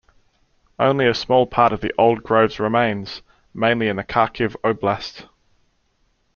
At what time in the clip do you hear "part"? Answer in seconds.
1.45-1.71